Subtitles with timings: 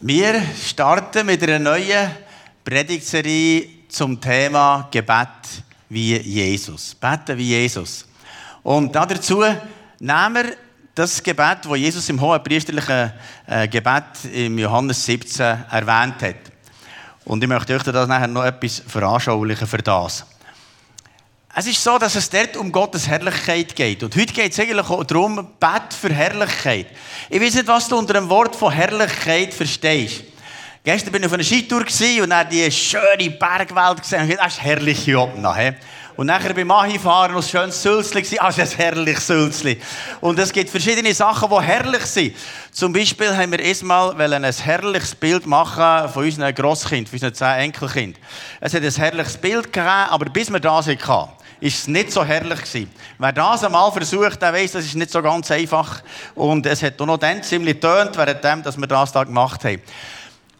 [0.00, 2.10] Wir starten mit einer neuen
[2.64, 5.28] Predigtserie zum Thema Gebet
[5.88, 6.96] wie Jesus.
[6.96, 8.04] Beten wie Jesus.
[8.64, 9.44] Und dazu
[10.00, 10.56] nehmen wir
[10.94, 13.12] das Gebet, das Jesus im hohen priesterlichen
[13.46, 16.52] äh, Gebet im Johannes 17 erwähnt hat.
[17.24, 20.26] Und ich möchte euch das nachher noch etwas veranschaulichen für das.
[21.56, 24.02] Es ist so, dass es dort um Gottes Herrlichkeit geht.
[24.02, 26.88] Und heute geht es eigentlich auch darum, Bett für Herrlichkeit.
[27.30, 30.24] Ich weiß nicht, was du unter dem Wort von Herrlichkeit verstehst.
[30.82, 31.84] Gestern bin ich auf einer Skitour
[32.22, 34.22] und dann die schöne Bergwelt gesehen.
[34.22, 35.46] Und das ist herrlich hier oben.
[36.16, 38.24] Und nachher beim Anfahren noch ein schönes Sülzli.
[38.40, 39.80] Ah, das ist ein herrliches Sülzli.
[40.20, 42.34] Und es gibt verschiedene Sachen, die herrlich sind.
[42.72, 47.64] Zum Beispiel haben wir erstmal ein herrliches Bild machen von unseren Grosskind, von unseren zehn
[47.66, 48.16] Enkelkind.
[48.60, 51.30] Es hat ein herrliches Bild gegeben, aber bis wir das hatten,
[51.64, 52.90] ist es nicht so herrlich gewesen.
[53.18, 56.02] Wer das einmal versucht, der weiß, das ist nicht so ganz einfach.
[56.34, 59.80] Und es hat auch noch dann ziemlich tönt, während dass wir das da gemacht haben.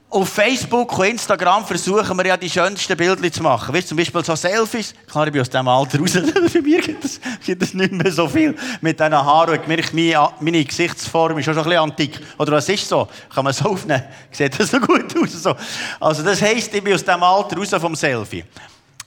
[0.09, 3.75] Auf Facebook und Instagram versuchen wir ja die schönsten Bilder zu machen.
[3.75, 4.95] Weißt, zum Beispiel so Selfies.
[5.11, 6.13] Klar, ich bin aus diesem Alter raus.
[6.51, 9.61] Für mich gibt es, es nicht mehr so viel mit diesen Haaren.
[9.61, 12.19] Ich merke, meine, meine Gesichtsform ist schon ein bisschen antik.
[12.39, 13.09] Oder was ist so?
[13.35, 14.05] Kann man so aufnehmen?
[14.31, 15.33] Sieht das so gut aus?
[15.33, 15.55] So.
[16.01, 18.45] Also das heisst, ich bin aus diesem Alter raus vom Selfie.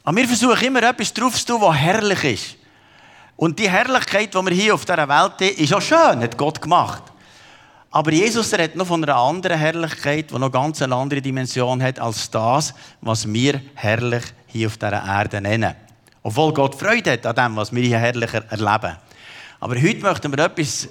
[0.08, 2.56] Aber wir versuchen immer etwas drauf zu tun, was herrlich ist.
[3.36, 6.62] Und die Herrlichkeit, die wir hier auf dieser Welt haben, ist auch schön, hat Gott
[6.62, 7.04] gemacht.
[7.92, 12.00] Aber Jesus redet noch von einer anderen Herrlichkeit, die noch ganz eine andere Dimension hat,
[12.00, 15.76] als das, was wir herrlich hier auf dieser Erde nennen.
[16.24, 18.96] Obwohl Gott Freude hat an dem, was wir hier herrlich erleben.
[19.60, 20.86] Aber heute möchten wir etwas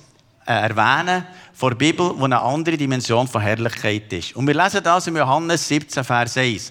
[0.45, 4.37] äh, erwähnen von der Bibel, wo eine andere Dimension von Herrlichkeit ist.
[4.37, 6.71] Und wir lesen das in Johannes 17, Vers 1,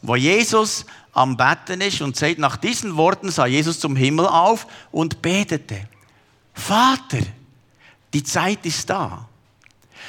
[0.00, 4.66] wo Jesus am Betten ist und sagt, nach diesen Worten sah Jesus zum Himmel auf
[4.90, 5.88] und betete.
[6.54, 7.20] Vater,
[8.12, 9.28] die Zeit ist da.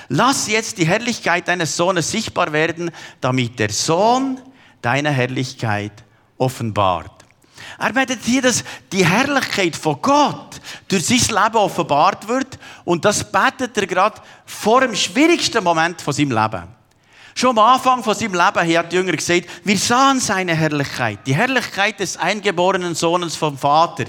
[0.09, 4.39] Lass jetzt die Herrlichkeit deines Sohnes sichtbar werden, damit der Sohn
[4.81, 6.03] deine Herrlichkeit
[6.37, 7.11] offenbart.
[7.79, 13.31] Er betet hier, dass die Herrlichkeit von Gott durch sein Leben offenbart wird und das
[13.31, 16.67] betet er gerade vor dem schwierigsten Moment von seinem Leben.
[17.35, 21.33] Schon am Anfang von seinem Leben hat die Jünger gesagt, wir sahen seine Herrlichkeit, die
[21.33, 24.05] Herrlichkeit des eingeborenen Sohnes vom Vater.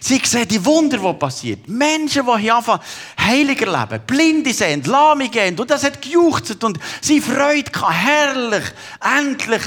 [0.00, 1.66] Sie sehen die Wunder, die passiert.
[1.68, 2.82] Menschen, die hier anfangen,
[3.18, 8.64] heiliger leben, Blinde sehen, Lahme gehen, und das hat gejuchzt und sie Freude gehabt, herrlich,
[9.00, 9.62] endlich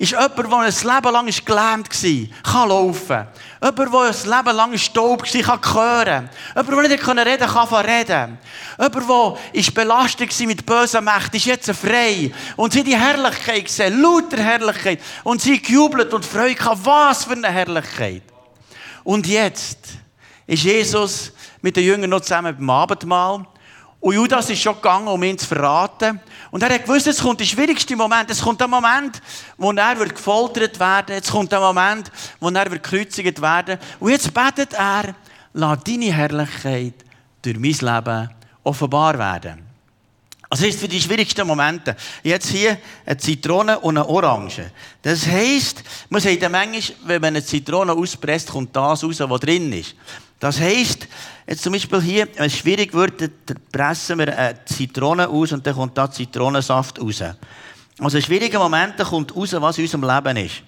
[0.00, 3.26] ist jemand, der ein Leben lang gelähmt war, kann laufen.
[3.62, 6.30] Jemand, der ein Leben lang Staub war, kann hören.
[6.56, 8.38] Jemand, der nicht reden kann, kann reden.
[8.78, 12.32] Jemand, der belastet war mit bösen Mächten, ist jetzt frei.
[12.56, 15.00] Und sie die Herrlichkeit gesehen, lauter Herrlichkeit.
[15.22, 16.56] Und sie gejubelt und Freude.
[16.82, 18.22] Was für eine Herrlichkeit.
[19.04, 19.80] Und jetzt
[20.46, 23.46] ist Jesus mit den Jüngern noch zusammen beim Abendmahl.
[24.00, 26.20] Und Judas ist schon gegangen, um ihn zu verraten.
[26.50, 28.30] Und er hat gewusst, es kommt der schwierigste Moment.
[28.30, 29.20] Es kommt der Moment,
[29.58, 31.14] wo er gefoltert werden.
[31.14, 32.10] Jetzt kommt der Moment,
[32.40, 33.78] wo er gekreuzigt werden.
[34.00, 35.14] Und jetzt betet er,
[35.52, 36.94] lass deine Herrlichkeit
[37.42, 38.30] durch mein Leben
[38.64, 39.70] offenbar werden.
[40.48, 41.94] Also ist für die schwierigsten Momente.
[42.24, 44.72] Jetzt hier eine Zitrone und eine Orange.
[45.00, 49.72] Das heisst, man sagt manchmal, wenn man eine Zitrone auspresst, kommt das raus, was drin
[49.72, 49.94] ist.
[50.40, 51.06] Das heisst,
[51.46, 53.30] jetzt zum Beispiel hier, wenn es schwierig wird, dann
[53.70, 57.22] pressen wir eine Zitrone aus und dann kommt da Zitronensaft raus.
[57.98, 60.62] Also in schwierigen Momenten kommt raus, was in unserem Leben ist.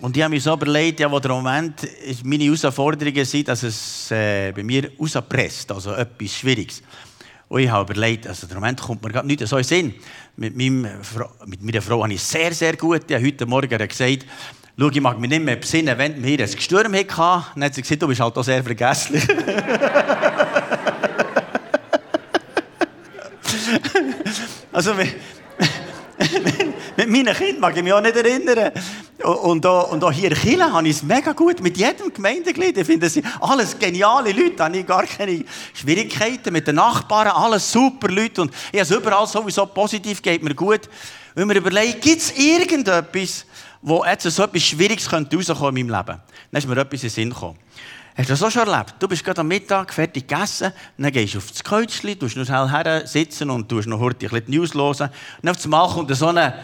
[0.00, 1.86] Und ich habe mir so überlegt, ja, wo der Moment
[2.24, 6.82] meine Herausforderungen sind, dass es äh, bei mir rauspresst, also etwas Schwieriges.
[7.48, 9.94] Und ich habe überlegt, also der Moment kommt mir gerade nicht so in Sinn.
[10.36, 10.88] Mit, meinem,
[11.44, 13.02] mit meiner Frau habe ich sehr, sehr gut.
[13.08, 14.26] Ich habe heute Morgen gesagt,
[14.78, 17.06] Schau, ich mag mich nicht mehr besinnen, wenn wir hier ein Gestürm hatten.
[17.54, 19.26] Dann hat sie gesagt, du bist halt auch sehr vergesslich.
[24.72, 25.16] also, mit,
[27.08, 28.70] meinen Kindern mag ich mich auch nicht erinnern.
[29.22, 32.76] Und auch, und auch hier in Chile habe ich es mega gut mit jedem Gemeindeglied.
[32.76, 34.56] Ich finde, das sind alles geniale Leute.
[34.56, 37.28] Da habe ich gar keine Schwierigkeiten mit den Nachbarn.
[37.28, 38.42] Alles super Leute.
[38.42, 40.82] Und ich habe es überall sowieso positiv, geht mir gut.
[41.34, 43.46] Wenn man überlegt, gibt es irgendetwas,
[43.86, 45.90] wo jetzt so etwas Schwieriges könnte in meinem Leben.
[45.94, 46.20] Dann
[46.52, 47.56] ist mir etwas in den Sinn gekommen.
[48.16, 48.94] Hast du das auch schon erlebt?
[48.98, 52.46] Du bist gerade am Mittag fertig gegessen, dann gehst du auf das Kreuzchen, tust noch
[52.46, 55.10] schnell her sitzen und tust noch heute ein bisschen die News hören.
[55.40, 56.54] Und auf einmal kommt so eine,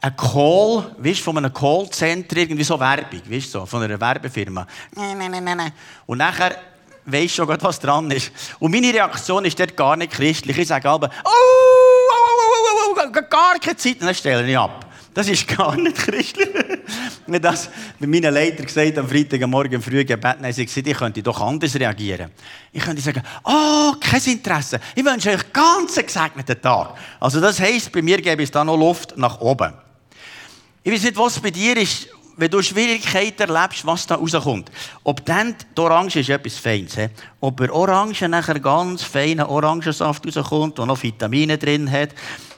[0.00, 4.66] ein Call, weißt, von einem Callcenter, irgendwie so Werbung, weißt, so, von einer Werbefirma.
[6.06, 6.56] Und nachher
[7.04, 8.32] weisst du schon, was dran ist.
[8.58, 10.58] Und meine Reaktion ist dort gar nicht christlich.
[10.58, 14.58] Ich sage aber, oh, oh, oh, oh, oh, oh, gar keine Zeit, dann stelle ich
[14.58, 14.87] ab.
[15.18, 16.48] Das ist gar nicht christlich.
[17.26, 21.20] Wenn das bei meinen Leiter gesagt am Freitagmorgen früh Gebet, haben sie gesagt, ich könnte
[21.24, 22.30] doch anders reagieren.
[22.72, 24.78] Ich könnte sagen, oh, kein Interesse.
[24.94, 26.94] Ich wünsche euch ganz gesegneten Tag.
[27.18, 29.72] Also das heisst, bei mir gäbe es da noch Luft nach oben.
[30.84, 32.06] Ich weiß nicht, was bei dir ist,
[32.38, 34.70] wenn du Schwierigkeiten erlebst, was da rauskommt.
[35.02, 36.94] Ob dann die Orange ist etwas Feines.
[36.94, 37.08] He?
[37.40, 42.10] Ob bei Orange nachher ganz feiner Orangensaft rauskommt, der noch Vitamine drin hat.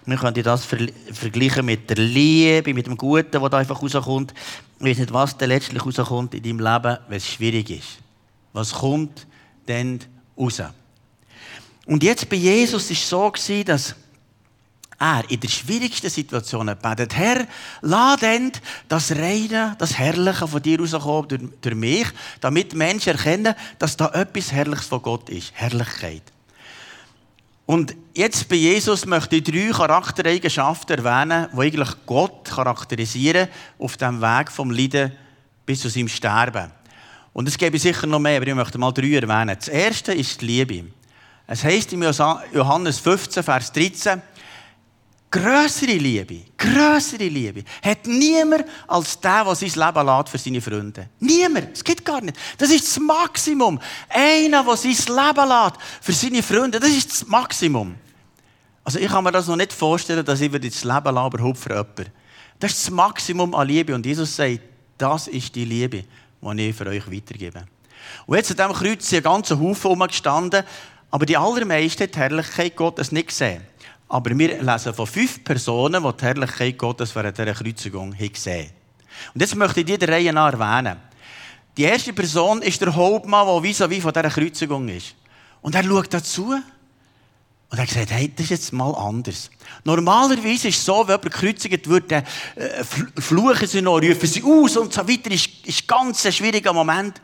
[0.05, 4.35] Wir können das vergleichen mit der Liebe, mit dem Guten, das da einfach rauskommt.
[4.81, 7.99] Ich weiß nicht, was dann letztlich rauskommt in deinem Leben, wenn es schwierig ist.
[8.53, 9.27] Was kommt
[9.65, 9.99] dann
[10.39, 10.63] raus?
[11.87, 13.95] Und jetzt bei Jesus war es so, dass
[15.01, 17.47] er in der schwierigsten Situation betet, Herr,
[17.81, 18.53] lass dann
[18.87, 22.07] das Reine, das Herrliche von dir rauskommen durch, durch mich,
[22.41, 25.53] damit Menschen erkennen, dass da etwas Herrliches von Gott ist.
[25.55, 26.23] Herrlichkeit.
[27.65, 33.49] Und jetzt bei Jesus möchte ich drei Charaktereigenschaften erwähnen, die eigentlich Gott charakterisieren
[33.79, 35.13] auf dem Weg vom Leiden
[35.65, 36.73] bis zu seinem Sterben.
[37.33, 39.57] Und es gäbe sicher noch mehr, aber ich möchte mal drei erwähnen.
[39.57, 40.91] Das erste ist die Liebe.
[41.47, 44.21] Es heißt in Johannes 15, Vers 13,
[45.31, 51.09] Größere Liebe, größere Liebe hat niemand als der, der sein Leben lässt für seine Freunde.
[51.21, 51.69] Niemand.
[51.73, 52.37] Es gibt gar nicht.
[52.59, 53.79] Das ist das Maximum.
[54.09, 57.95] Einer, der sein Leben lässt für seine Freunde, das ist das Maximum.
[58.83, 62.07] Also ich kann mir das noch nicht vorstellen, dass ich das Leben überhaupt für jemanden.
[62.59, 63.95] Das ist das Maximum an Liebe.
[63.95, 64.61] Und Jesus sagt,
[64.99, 66.05] das ist die Liebe,
[66.43, 67.67] die ich für euch weitergebe.
[68.27, 70.65] Und jetzt an diesem Kreuz sind ein ganzer Haufen umgestanden,
[71.09, 73.70] aber die allermeisten hat die Herrlichkeit Gottes nicht gesehen.
[74.11, 78.75] Aber wir lesen von fünf Personen, die die Herrlichkeit Gottes während dieser Kreuzigung gesehen haben.
[79.35, 80.97] Und jetzt möchte ich die der Reihe nach erwähnen.
[81.77, 85.15] Die erste Person ist der Hauptmann, der vis-à-vis von dieser Kreuzigung ist.
[85.63, 86.51] Und er schaut dazu
[87.71, 89.49] und er sagt, hey, das ist jetzt mal anders.
[89.85, 92.25] Normalerweise ist es so, wenn jemand gekreuzigt wird, dann
[92.57, 92.83] äh,
[93.21, 95.31] fluchen sie noch, rufen sie aus und so weiter.
[95.31, 97.21] Das ist, ist ganz ein schwieriger Moment.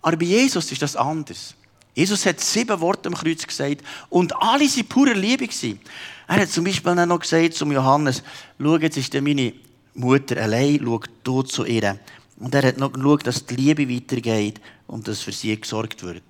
[0.00, 1.56] Aber bei Jesus ist das anders.
[1.94, 5.48] Jesus hat sieben Worte am Kreuz gesagt und alle waren pure Liebe.
[6.28, 8.22] Er hat zum Beispiel noch gesagt zum Johannes,
[8.60, 9.52] schau, jetzt ist meine
[9.94, 11.98] Mutter allein, schau du zu ihr.
[12.38, 16.22] Und er hat noch geschaut, dass die Liebe weitergeht und dass für sie gesorgt wird.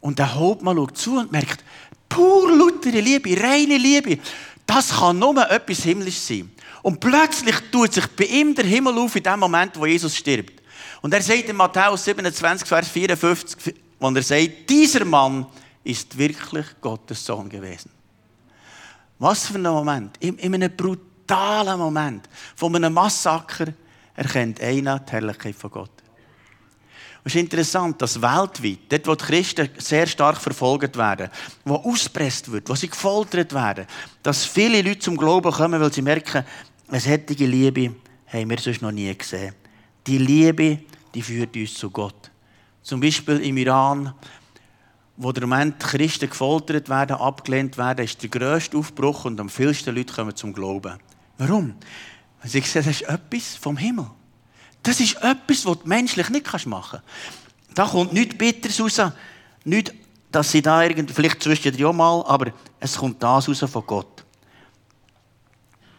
[0.00, 1.64] Und der Hauptmann schaut zu und merkt,
[2.08, 4.18] pur lautere Liebe, reine Liebe,
[4.64, 6.50] das kann nur etwas Himmlisches sein.
[6.82, 10.62] Und plötzlich tut sich bei ihm der Himmel auf in dem Moment, wo Jesus stirbt.
[11.02, 15.46] Und er sagt in Matthäus 27, Vers 54, wo er sagt, dieser Mann
[15.84, 17.90] ist wirklich Gottes Sohn gewesen.
[19.18, 20.16] Was für ein Moment.
[20.20, 23.66] In, in einem brutalen Moment von einem Massaker
[24.14, 25.90] erkennt einer die Herrlichkeit von Gott.
[27.24, 31.28] es ist interessant, dass weltweit, dort wo die Christen sehr stark verfolgt werden,
[31.64, 33.86] wo auspresst wird, wo sie gefoltert werden,
[34.22, 36.44] dass viele Leute zum Glauben kommen, weil sie merken,
[36.88, 37.96] eine solche Liebe
[38.26, 39.54] haben wir sonst noch nie gesehen.
[40.06, 40.78] Die Liebe,
[41.14, 42.30] die führt uns zu Gott.
[42.86, 44.14] Zum Beispiel im Iran,
[45.16, 49.92] wo der Moment Christen gefoltert werden, abgelehnt werden, ist der grösste Aufbruch und am vielsten
[49.92, 50.96] Leute kommen zum Glauben.
[51.36, 51.74] Warum?
[52.40, 54.06] Weil sie sehen, das ist etwas vom Himmel.
[54.84, 57.76] Das ist etwas, was du menschlich nicht machen kannst.
[57.76, 59.12] Da kommt nichts Bitteres raus.
[59.64, 59.92] Nicht,
[60.30, 64.24] dass sie da irgendwie, vielleicht zwischendurch auch mal, aber es kommt das raus von Gott.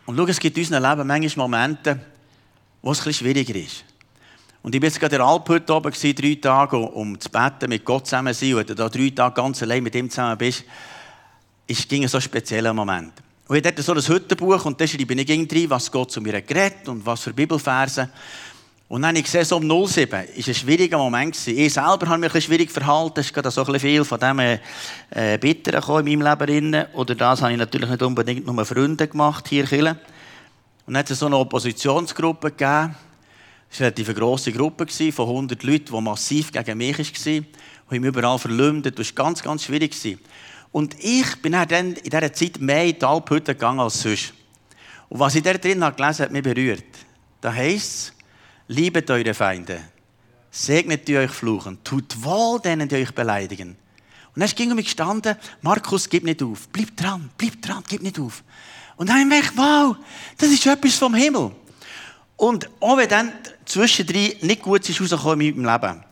[0.06, 2.00] Und schau, es gibt in unserem Leben manchmal Momente,
[2.82, 3.84] wo es bisschen schwieriger ist.
[4.64, 7.86] Und ich war jetzt gerade in der Alphütte oben, drei Tage, um zu beten, mit
[7.86, 8.54] Gott zusammen zu sein.
[8.54, 10.64] Und wenn du da drei Tage ganz allein mit ihm zusammen bist,
[11.68, 13.14] ist, ging so ein spezieller Moment.
[13.48, 16.42] Und ich hatte so ein Hüttenbuch und da schreibe ich drin, was Gott zu mir
[16.42, 18.10] geredet und was für Bibelverse.
[18.90, 21.36] Und dann habe ich gesehen, so um 07, war ein schwieriger Moment.
[21.48, 23.20] Ich selber habe mich ein schwierig verhalten.
[23.20, 26.86] Es ist gerade so ein viel von dem äh, Bitteren in meinem Leben.
[26.94, 29.98] Oder das habe ich natürlich nicht unbedingt nur Freunde gemacht hier in Und
[30.88, 32.96] dann hat es so eine Oppositionsgruppe gegeben.
[33.70, 37.44] Es war eine relativ grosse Gruppe von 100 Leuten, die massiv gegen mich war.
[37.90, 38.98] Und mich überall verleumdet.
[38.98, 39.96] Das war ganz, ganz schwierig.
[40.72, 44.34] Und ich bin dann in dieser Zeit mehr in die Alphütte gegangen als sonst.
[45.10, 46.84] Und was ich da drin habe gelesen hat mich berührt.
[47.40, 48.14] Da heisst es,
[48.68, 49.80] liebet eure Feinde,
[50.52, 53.78] segnet die euch fluchen, tut wohl denen, die euch beleidigen.
[54.36, 58.02] Und dann ging um mich gestanden, Markus, gib nicht auf, bleib dran, bleib dran, gib
[58.02, 58.44] nicht auf.
[58.98, 59.96] Und dann habe ich gedacht, wow,
[60.38, 61.52] das ist etwas vom Himmel.
[62.38, 63.32] Und auch wenn dann
[63.66, 66.04] zwischendrin nicht gut ist rausgekommen in meinem Leben,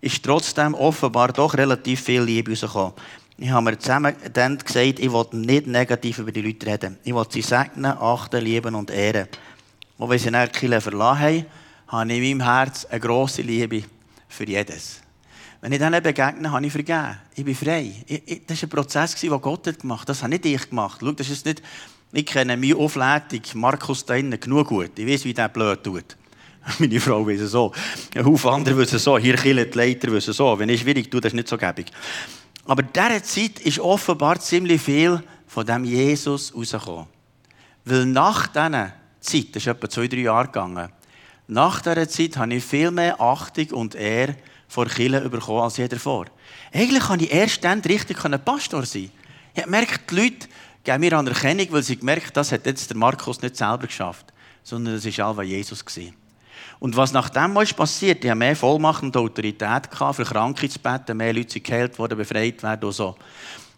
[0.00, 2.92] ist trotzdem offenbar doch relativ viel Liebe rausgekommen.
[3.38, 6.98] Ich habe mir zusammen dann gesagt, ich will nicht negativ über die Leute reden.
[7.04, 9.28] Ich will sie segnen, achten, lieben und ehren.
[9.98, 11.46] Und wenn sie dann die verlassen haben,
[11.88, 13.84] habe ich in meinem Herz eine grosse Liebe
[14.28, 15.00] für jedes.
[15.60, 17.18] Wenn ich denen begegne, habe ich vergeben.
[17.34, 17.92] Ich bin frei.
[18.06, 20.08] Ich, ich, das war ein Prozess, den Gott hat gemacht hat.
[20.10, 20.98] Das habe nicht ich gemacht.
[21.00, 21.62] Schau, das ist nicht,
[22.16, 24.98] ich kenne meine Aufleitung, Markus da innen, genug gut.
[24.98, 26.16] Ich weiß, wie der blöd tut.
[26.78, 27.72] Meine Frau weiß es so.
[28.14, 29.18] Ein Haufen andere wissen so.
[29.18, 30.58] Hier killen die Leiter wissen so.
[30.58, 31.92] Wenn ich schwierig tue, das ist nicht so gäbig.
[32.64, 37.06] Aber in dieser Zeit ist offenbar ziemlich viel von dem Jesus rausgekommen.
[37.84, 40.88] Weil nach dieser Zeit, das ist etwa zwei, drei Jahre gegangen,
[41.48, 44.36] nach dieser Zeit habe ich viel mehr Achtung und Ehre
[44.68, 46.24] vor Kirche bekommen als jeder vor.
[46.72, 49.10] Eigentlich kann ich erst dann richtig Pastor sein.
[49.54, 50.48] Ich gemerkt, die Leute
[50.86, 54.94] geben mir Anerkennung, weil sie gemerkt das hat jetzt der Markus nicht selber geschafft, sondern
[54.94, 55.84] das war alles Jesus.
[56.78, 60.68] Und was nach dem ist passiert, ich hatte mehr Vollmacht und Autorität gehabt, für Kranke
[60.68, 63.16] zu beten, mehr Leute sind geheilt worden, befreit werden und so.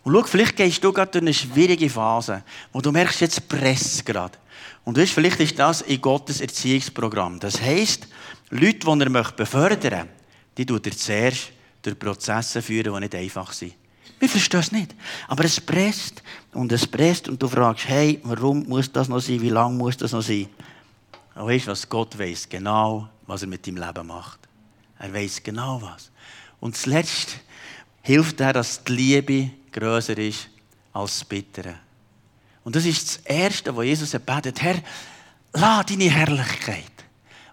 [0.04, 4.04] Und schau, vielleicht gehst du gerade durch eine schwierige Phase, wo du merkst, jetzt presst
[4.04, 4.38] gerade.
[4.84, 7.40] Und weißt, vielleicht ist das in Gottes Erziehungsprogramm.
[7.40, 8.08] Das heisst,
[8.50, 10.08] Leute, die er befördern möchte,
[10.56, 13.74] die tut er zuerst durch Prozesse führen, die nicht einfach sind.
[14.18, 14.94] Wir verstehen es nicht.
[15.26, 16.22] Aber es presst
[16.52, 19.40] und es presst und du fragst, hey, warum muss das noch sein?
[19.40, 20.48] Wie lange muss das noch sein?
[21.34, 24.40] Und weißt du, was Gott weiß genau, was er mit deinem Leben macht.
[24.98, 26.10] Er weiß genau was.
[26.60, 27.38] Und zuletzt
[28.02, 30.48] hilft er, dass die Liebe größer ist
[30.92, 31.76] als das Bittere.
[32.64, 34.60] Und das ist das Erste, was Jesus betet.
[34.60, 34.82] Herr,
[35.52, 36.84] lass deine Herrlichkeit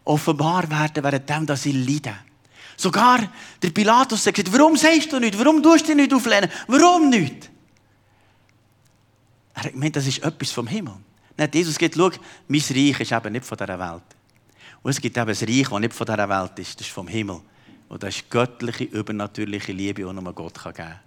[0.03, 2.15] offenbar werden, während dass ich leide.
[2.77, 5.37] Sogar der Pilatus sagt, warum sagst du nicht?
[5.37, 6.49] Warum tust du dich nicht auflehnen?
[6.67, 7.49] Warum nicht?
[9.53, 10.95] Er hat gemeint, das ist etwas vom Himmel.
[11.37, 12.11] Nicht Jesus sagt, schau,
[12.47, 14.03] mein Reich ist eben nicht von dieser Welt.
[14.83, 17.07] Und es gibt eben ein Reich, das nicht von dieser Welt ist, das ist vom
[17.07, 17.41] Himmel.
[17.87, 20.99] Und das ist göttliche, übernatürliche Liebe, die nur Gott geben kann.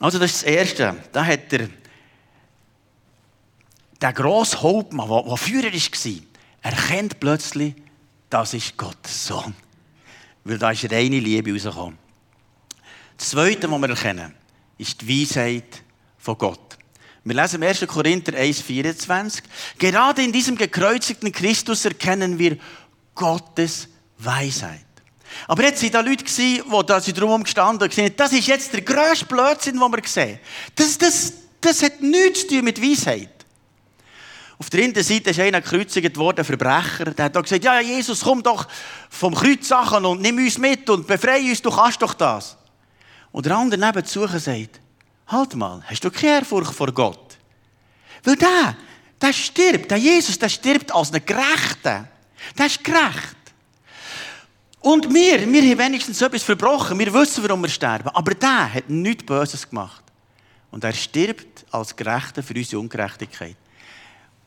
[0.00, 0.96] Also das ist das Erste.
[1.12, 1.68] Da hat er
[4.00, 6.20] der grosse Hauptmann, der Führer war,
[6.62, 7.74] erkennt plötzlich,
[8.30, 9.54] das ist Gottes Sohn.
[10.44, 11.98] Weil da ist reine Liebe rausgekommen.
[13.16, 14.34] Das Zweite, was wir erkennen,
[14.78, 15.82] ist die Weisheit
[16.18, 16.78] von Gott.
[17.24, 17.86] Wir lesen im 1.
[17.86, 19.42] Korinther 1,24.
[19.78, 22.56] Gerade in diesem gekreuzigten Christus erkennen wir
[23.14, 24.86] Gottes Weisheit.
[25.46, 28.80] Aber jetzt waren da Leute, die da drumherum gestanden und gesagt das ist jetzt der
[28.80, 30.38] grösste Blödsinn, den wir sehen.
[30.74, 33.39] Das, das, das hat nichts zu tun mit Weisheit.
[34.60, 37.06] Auf der einen Seite ist einer gekreuzigt worden, ein Verbrecher.
[37.06, 38.68] Der hat gesagt, ja, Jesus, komm doch
[39.08, 42.58] vom Kreuz Sachen und nimm uns mit und befreie uns, du kannst doch das.
[43.32, 44.80] Und der andere nebenzu sagt,
[45.28, 47.38] halt mal, hast du keine Ehrfurcht vor Gott?
[48.22, 48.76] Weil der,
[49.22, 52.06] der stirbt, der Jesus, der stirbt als ein Gerechter.
[52.58, 53.36] Der ist gerecht.
[54.80, 56.98] Und wir, wir haben wenigstens etwas verbrochen.
[56.98, 58.10] Wir wissen, warum wir sterben.
[58.10, 60.04] Aber der hat nichts Böses gemacht.
[60.70, 63.56] Und er stirbt als Gerechter für unsere Ungerechtigkeit.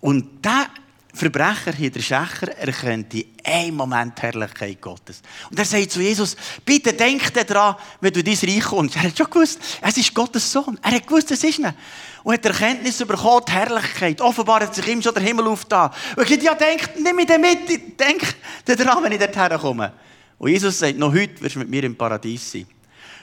[0.04, 0.68] Und der
[1.14, 5.22] Verbrecher hier, der Schächer, erkennt in einem Moment die Herrlichkeit Gottes.
[5.50, 8.98] Und er sagt zu Jesus, bitte denk daran, wenn du in dein Reich kommst.
[8.98, 10.78] Er hat schon gewusst, es ist Gottes Sohn.
[10.82, 11.74] Er hat gewusst, es ist ihn.
[12.22, 14.20] Und hat Erkenntnis bekommen, die Herrlichkeit.
[14.20, 15.90] Offenbar hat sich ihm schon der Himmel aufgetan.
[16.18, 19.94] Und er sagt, ja, denk, nimm mich mit, denk daran, wenn ich dorthin komme.
[20.38, 22.68] Und Jesus sagt, noch heute wirst du mit mir im Paradies sein.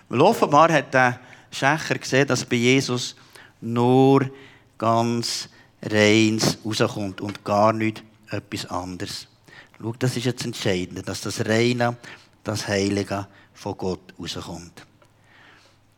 [0.08, 1.20] Weil offenbar hat der
[1.50, 3.14] Schächer gesehen, dass bei Jesus
[3.60, 4.30] nur
[4.78, 5.50] ganz
[5.82, 9.26] Reins rauskommt und gar nicht etwas anderes.
[9.78, 11.96] Schau, das ist jetzt entscheidend, dass das Reine,
[12.44, 14.86] das Heilige von Gott rauskommt.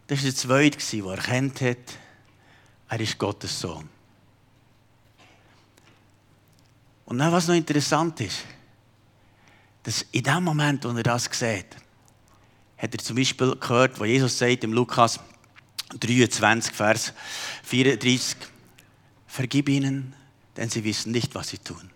[0.06, 1.98] Das war der Zweite, der erkannt hat,
[2.88, 3.88] er ist Gottes Sohn.
[7.06, 8.44] Und dann, was noch interessant ist,
[9.82, 11.66] dass in dem Moment, wo er das sieht,
[12.76, 15.18] hat er zum Beispiel gehört, wo Jesus sagt im Lukas
[15.98, 17.12] 23, Vers
[17.64, 18.36] 34,
[19.32, 20.12] Vergib ihnen,
[20.58, 21.90] denn sie wissen nicht, was sie tun.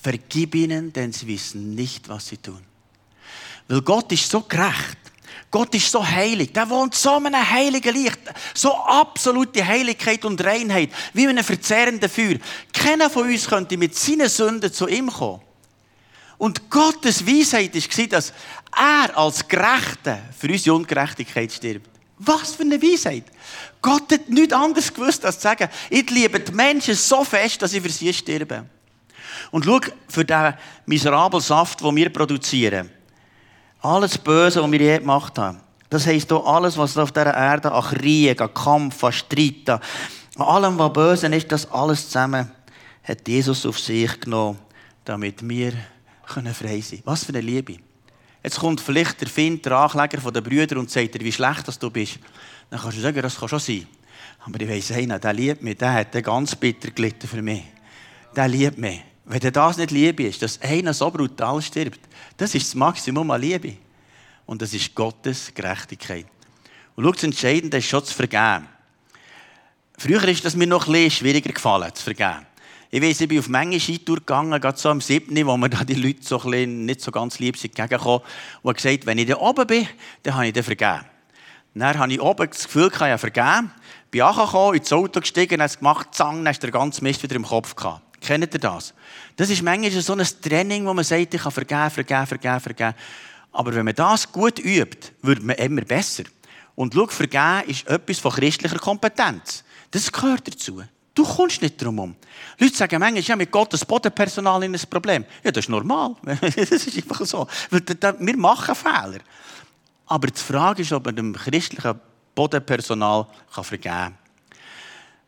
[0.00, 2.62] Vergib ihnen, denn sie wissen nicht, was sie tun.
[3.66, 4.98] Weil Gott ist so gerecht.
[5.50, 6.52] Gott ist so heilig.
[6.52, 8.20] Der wohnt so in einem heiligen Licht.
[8.54, 10.90] So absolute Heiligkeit und Reinheit.
[11.12, 12.36] Wie in einem verzehrenden Feuer.
[12.72, 15.42] Keiner von uns könnte mit seinen Sünden zu ihm kommen.
[16.36, 18.32] Und Gottes Weisheit war, dass
[18.76, 21.97] er als Gerechter für unsere Ungerechtigkeit stirbt.
[22.18, 23.24] Was für eine Weisheit.
[23.80, 27.72] Gott hat nichts anderes gewusst, als zu sagen, ich liebe die Menschen so fest, dass
[27.72, 28.64] ich für sie sterbe.
[29.50, 30.54] Und schau, für den
[30.86, 32.90] miserablen Saft, den wir produzieren,
[33.80, 35.60] alles Böse, was wir je gemacht haben,
[35.90, 39.80] das heisst auch alles, was auf dieser Erde an Krieg, an Kampf, an Streit, an
[40.36, 42.50] allem, was böse ist, das alles zusammen
[43.08, 44.58] hat Jesus auf sich genommen,
[45.04, 45.72] damit wir
[46.26, 47.02] frei sein können.
[47.04, 47.78] Was für eine Liebe.
[48.48, 51.90] Jetzt kommt vielleicht der Find, der Ankläger der Brüder und sagt dir, wie schlecht du
[51.90, 52.18] bist.
[52.70, 53.86] Dann kannst du sagen, das kann schon sein.
[54.38, 57.64] Aber ich weiss, einer, der liebt mich, der hat ganz bitter gelitten für mich.
[58.34, 59.02] Der liebt mich.
[59.26, 62.00] Wenn das nicht Liebe ist, dass einer so brutal stirbt,
[62.38, 63.76] das ist das Maximum an Liebe.
[64.46, 66.24] Und das ist Gottes Gerechtigkeit.
[66.96, 68.66] Und schau, das Entscheidende ist schon zu vergeben.
[69.98, 72.46] Früher ist das mir noch ein bisschen schwieriger gefallen, zu vergeben.
[72.90, 75.84] Ich weiss, ich bin auf Menge Skitour gegangen, gerade so am 7., wo mir da
[75.84, 78.22] die Leute so ein nicht so ganz lieb sind gegengekommen
[78.62, 79.86] und gesagt, wenn ich da oben bin,
[80.22, 81.04] dann habe ich den vergeben.
[81.74, 83.70] Dann habe ich oben das Gefühl, ich habe vergeben.
[84.10, 87.36] Bin angekommen, ins Auto gestiegen, habe es gemacht, zang, dann ist der ganze Mist wieder
[87.36, 88.00] im Kopf gehabt.
[88.22, 88.94] Kennt ihr das?
[89.36, 92.94] Das ist manchmal so ein Training, wo man sagt, ich kann vergeben, vergeben, vergeben, vergeben.
[93.52, 96.24] Aber wenn man das gut übt, wird man immer besser.
[96.74, 99.62] Und schau, vergeben ist etwas von christlicher Kompetenz.
[99.90, 100.82] Das gehört dazu.
[101.18, 102.16] Du kommst nicht drum herum.
[102.60, 105.24] Leute sagen manchmal, ja, mit Gottes Bodenpersonal in ein Problem.
[105.42, 106.14] Ja, das ist normal.
[106.24, 107.44] das ist einfach so.
[107.70, 109.18] Wir machen Fehler.
[110.06, 112.00] Aber die Frage ist, ob man dem christlichen
[112.36, 114.18] Bodenpersonal vergeben kann.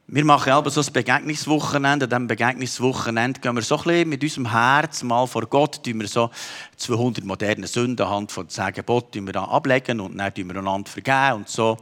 [0.06, 2.04] Wir machen aber so ein Begegnungswochenende.
[2.04, 6.06] An diesem Begegnungswochenende gehen wir so ein mit unserem Herz mal vor Gott, tun wir
[6.06, 6.30] so
[6.76, 11.48] 200 moderne Sünden anhand von 10 Geboten ablegen und dann tun wir einander vergeben und
[11.48, 11.76] so.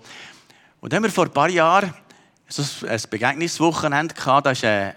[0.80, 1.92] Und dann haben wir vor ein paar Jahren
[2.48, 4.94] so ein Begegnungswochenende gehabt, da war ein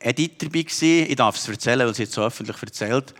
[0.00, 0.64] Edith dabei.
[0.68, 3.14] Ich darf es erzählen, weil sie es so öffentlich erzählt.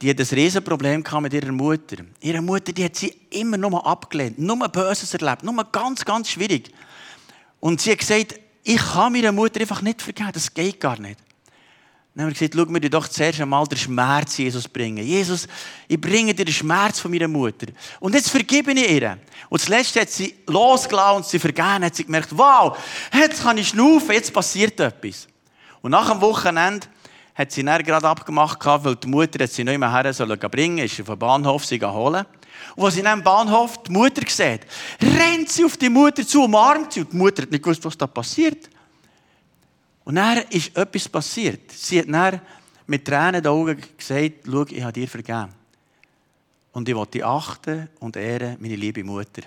[0.00, 1.96] Die hat ein Riesenproblem mit ihrer Mutter.
[2.20, 6.72] Ihre Mutter die hat sie immer nur abgelehnt, nur Böses erlebt, nur ganz, ganz schwierig.
[7.60, 11.18] Und sie hat gesagt, ich kann meiner Mutter einfach nicht vergeben, das geht gar nicht.
[12.14, 15.04] Dann haben wir gesagt, schau mir doch zuerst einmal den Schmerz Jesus bringen.
[15.04, 15.46] Jesus,
[15.86, 17.66] ich bringe dir den Schmerz von meiner Mutter.
[18.00, 19.18] Und jetzt vergebe ich ihr.
[19.48, 22.76] Und zuletzt hat sie losgelassen und sie vergeben, hat sie gemerkt, wow,
[23.14, 25.28] jetzt kann ich schnaufen, jetzt passiert etwas.
[25.82, 26.88] Und nach dem Wochenende
[27.34, 31.00] hat sie dann gerade abgemacht, weil die Mutter sie nicht mehr her sollen bringen, ist
[31.00, 32.26] auf den Bahnhof sie holen.
[32.74, 34.62] Und als sie dann am Bahnhof die Mutter sieht,
[35.00, 37.00] rennt sie auf die Mutter zu, umarmt sie.
[37.00, 38.68] Und die Mutter hat nicht gewusst, was da passiert.
[40.04, 41.70] Und dann ist etwas passiert.
[41.72, 42.40] Sie hat dann
[42.86, 45.48] mit Tränen in den Augen gesagt, schau, ich habe dir vergeben.
[46.72, 49.42] Und ich wollte achten und ehren meine liebe Mutter.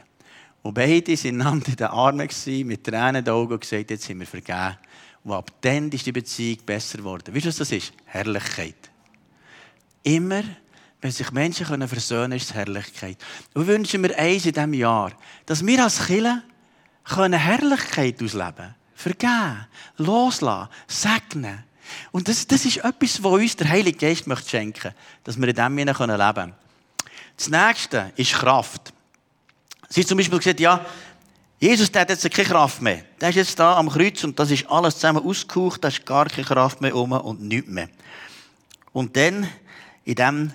[0.62, 2.30] Und beide sind einander in den Armen
[2.66, 4.78] mit Tränen in den Augen gesagt, jetzt sind wir vergeben.
[5.24, 7.34] Und ab dann ist die Beziehung besser geworden.
[7.34, 7.94] Weißt du, was das ist?
[8.06, 8.76] Herrlichkeit.
[10.04, 10.44] Immer,
[11.02, 13.18] wenn sich Menschen können versöhnen können, ist es Herrlichkeit.
[13.54, 15.12] Und wir wünschen mir eins in diesem Jahr,
[15.46, 16.42] dass wir als Kirche
[17.06, 18.76] Herrlichkeit ausleben können.
[19.04, 19.68] Vergeben,
[19.98, 21.62] loslassen, segnen.
[22.14, 24.94] Und das, das ist etwas, was uns der Heilige Geist möchte schenken
[25.26, 26.54] dass wir in dem leben können.
[27.36, 28.94] Das nächste ist Kraft.
[29.89, 30.86] Sie hat zum Beispiel gesagt, ja,
[31.60, 33.04] Jesus der hat jetzt keine Kraft mehr.
[33.20, 36.28] Der ist jetzt da am Kreuz und das ist alles zusammen ausgehaucht, da ist gar
[36.28, 37.89] keine Kraft mehr um und nichts mehr.
[38.94, 39.50] Und dann,
[40.06, 40.54] in dem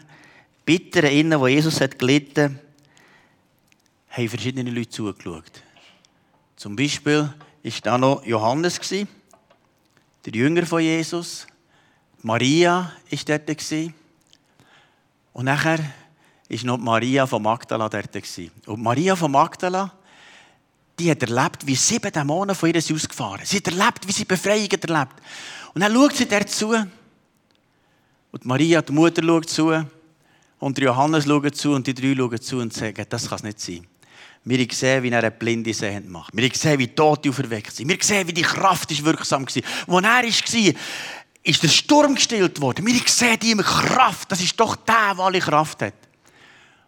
[0.65, 2.59] bitteren Innen, wo Jesus hat gelitten,
[4.09, 5.63] haben verschiedene Leute zugeschaut.
[6.57, 7.31] Zum Beispiel
[7.63, 8.81] war da noch Johannes,
[10.25, 11.47] der Jünger von Jesus.
[12.23, 13.73] Maria war dort.
[15.33, 18.17] Und nachher war noch Maria von Magdala dort.
[18.67, 19.93] Und Maria von Magdala,
[20.99, 24.69] die hat erlebt, wie sieben Dämonen von ihr ausgefahren Sie hat erlebt, wie sie Befreiung
[24.69, 25.15] erlebt.
[25.75, 26.75] Und dann schaut sie dort zu.
[28.31, 29.87] Und Maria, die Mutter, schaut zu.
[30.59, 31.73] Und Johannes schaut zu.
[31.73, 33.87] Und die drei schauen zu und sagen, das kann es nicht sein.
[34.49, 36.35] Wir sehen, wie er eine blinde Sehend macht.
[36.35, 37.89] Wir sehen, wie Tote auferweckt sind.
[37.89, 39.63] Wir sehen, wie die Kraft ist wirksam war.
[39.87, 42.87] Wo er war, ist der Sturm gestillt worden.
[42.87, 44.33] Wir sehen die Kraft.
[44.33, 45.95] Das ist doch der, der alle Kraft hat.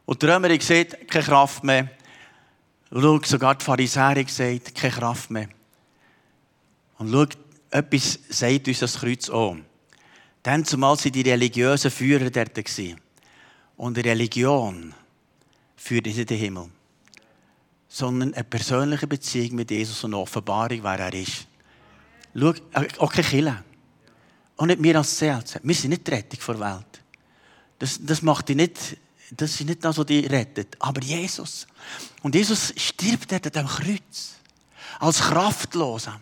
[0.06, 1.90] Und der Römer sieht keine Kraft mehr.
[2.90, 5.48] Schau, sogar die Pharisäer gesagt, keine Kraft mehr.
[6.96, 7.26] Und schau,
[7.70, 9.66] etwas sagt uns das Kreuz an.
[10.42, 12.58] Dann zumal sind die religiösen Führer dort.
[13.76, 14.94] Und die Religion
[15.76, 16.70] führt uns in den Himmel.
[17.92, 21.46] Sondern eine persönliche Beziehung mit Jesus und eine Offenbarung, wer er ist.
[22.34, 23.64] Schau, äh, auch keine Kille.
[24.56, 25.60] Auch nicht wir als CLC.
[25.62, 27.02] Wir sind nicht die Rettung der Welt.
[27.78, 28.96] Das, das macht dich nicht
[29.30, 31.66] das ist nicht das, was dich rettet, aber Jesus.
[32.22, 34.34] Und Jesus stirbt dort an dem Kreuz.
[34.98, 36.20] Als Kraftloser.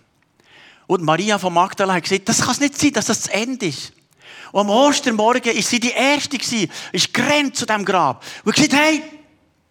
[0.87, 3.92] Und Maria von Magdala hat gesagt, das kann nicht sein, dass das das Ende ist.
[4.52, 6.38] Und am Ostermorgen ist sie die Erste
[6.92, 8.24] ist gerannt zu dem Grab.
[8.44, 9.02] Und gesagt, hey,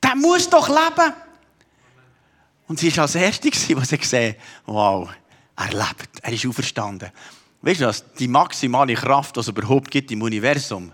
[0.03, 1.13] der muss doch leben.
[2.67, 5.09] Und sie ist als Erste was sie gesehen wow,
[5.55, 7.11] er lebt, er ist auferstanden.
[7.61, 8.13] Weißt du was?
[8.13, 10.91] Die maximale Kraft, die es überhaupt gibt im Universum,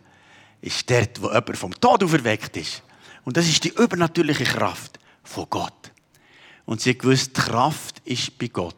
[0.62, 2.82] ist dort, wo jemand vom Tod auferweckt ist.
[3.26, 5.92] Und das ist die übernatürliche Kraft von Gott.
[6.66, 8.76] Und sie gewusst, die Kraft ist bei Gott.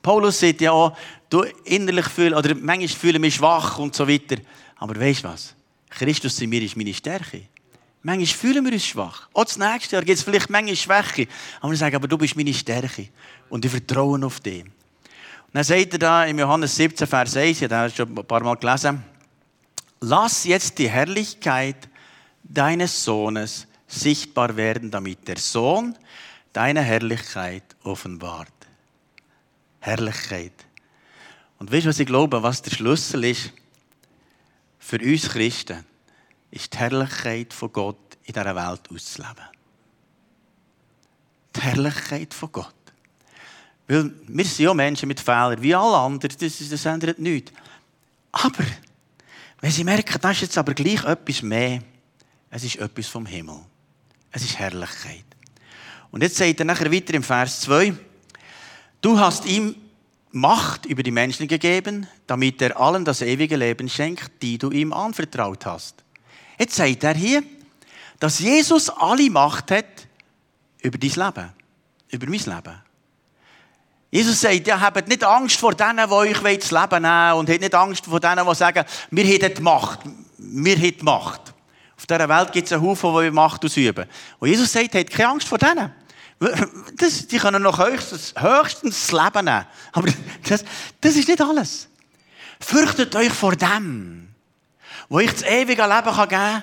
[0.00, 0.96] Paulus sagt ja auch,
[1.30, 4.36] du innerlich fühlst, oder manchmal fühle ich mich schwach und so weiter.
[4.76, 5.54] Aber weißt du was?
[5.90, 7.42] Christus in mir ist meine Stärke.
[8.06, 9.28] Manchmal fühlen wir uns schwach.
[9.32, 11.26] Auch das nächste Jahr gibt es vielleicht manchmal Schwäche.
[11.60, 13.08] Aber wir sagen, aber du bist meine Stärke.
[13.48, 14.62] Und ich vertraue auf dich.
[14.62, 14.72] Und
[15.54, 18.42] dann sagt er da im Johannes 17, Vers 1, ich habe das schon ein paar
[18.42, 19.02] Mal gelesen,
[20.00, 21.88] lass jetzt die Herrlichkeit
[22.42, 25.96] deines Sohnes sichtbar werden, damit der Sohn
[26.52, 28.52] deine Herrlichkeit offenbart.
[29.80, 30.52] Herrlichkeit.
[31.58, 33.50] Und weißt du, was ich glaube, was der Schlüssel ist
[34.78, 35.86] für uns Christen,
[36.54, 39.44] ist die Herrlichkeit von Gott in dieser Welt auszuleben.
[41.56, 42.74] Die Herrlichkeit von Gott.
[43.88, 47.52] Weil wir sind ja Menschen mit Fehlern, wie alle anderen, das, das ändert nichts.
[48.32, 48.64] Aber,
[49.60, 51.82] wenn sie merken, das ist jetzt aber gleich etwas mehr,
[52.50, 53.58] es ist etwas vom Himmel.
[54.30, 55.24] Es ist Herrlichkeit.
[56.12, 57.94] Und jetzt sagt er nachher weiter im Vers 2,
[59.00, 59.74] du hast ihm
[60.30, 64.92] Macht über die Menschen gegeben, damit er allen das ewige Leben schenkt, die du ihm
[64.92, 66.03] anvertraut hast.
[66.58, 67.42] Jetzt sagt er hier,
[68.20, 69.84] dass Jesus alle Macht hat
[70.80, 71.50] über dein Leben,
[72.10, 72.82] über mein Leben.
[74.10, 77.50] Jesus sagt, ja, habt nicht Angst vor denen, die euch das Leben nehmen wollen und
[77.50, 80.00] habt nicht Angst vor denen, die sagen, wir haben die Macht.
[80.38, 81.52] Wir haben die Macht.
[81.96, 84.06] Auf dieser Welt gibt es einen Haufen, die Macht ausüben.
[84.38, 85.92] Und Jesus sagt, habt keine Angst vor denen.
[86.96, 89.66] Das, die können noch höchstens, höchstens das Leben nehmen.
[89.92, 90.08] Aber
[90.48, 90.64] das,
[91.00, 91.88] das ist nicht alles.
[92.60, 94.33] Fürchtet euch vor dem,
[95.08, 96.62] wo ich das ewige Leben geben kann,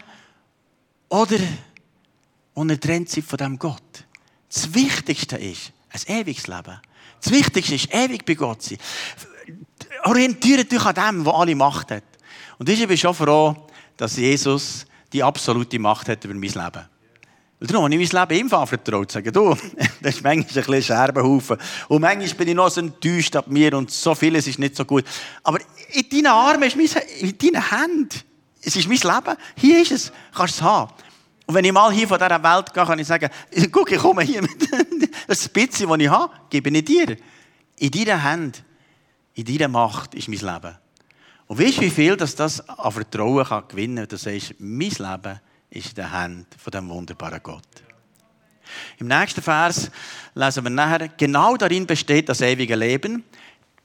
[1.09, 1.37] oder
[2.53, 4.05] unertrennt seid von dem Gott.
[4.47, 6.79] Das Wichtigste ist ein ewiges Leben.
[7.21, 8.77] Das Wichtigste ist ewig bei Gott sein.
[10.05, 12.03] Orientiert euch an dem, was alle Macht hat.
[12.57, 16.89] Und ich bin schon froh, dass Jesus die absolute Macht hat über mein Leben.
[17.59, 19.11] Und darum habe ich mein Leben ihm anvertraut.
[19.11, 19.55] Sagen, du,
[20.01, 21.57] das ist manchmal ein Scherbenhaufen.
[21.89, 24.83] Und manchmal bin ich noch so enttäuscht ab mir und so vieles ist nicht so
[24.83, 25.05] gut.
[25.43, 25.59] Aber
[25.91, 26.87] in deinen Armen ist mein,
[27.19, 28.21] in deinen Händen.
[28.61, 29.37] Es ist mein Leben.
[29.55, 30.11] Hier ist es.
[30.33, 30.91] Kannst es haben.
[31.45, 33.29] Und wenn ich mal hier von dieser Welt gehe, kann ich sagen,
[33.71, 34.69] guck, ich komme hier mit
[35.27, 37.17] das bisschen, das ich habe, gebe ich dir.
[37.77, 38.65] In deinen Händen,
[39.33, 40.77] in deiner Macht ist mein Leben.
[41.47, 44.07] Und weißt du, wie viel dass das an Vertrauen kann gewinnen kann?
[44.07, 47.67] Du sagst, mein Leben ist in den Händen von dem wunderbaren Gott.
[48.99, 49.91] Im nächsten Vers
[50.33, 53.23] lesen wir nachher, genau darin besteht das ewige Leben,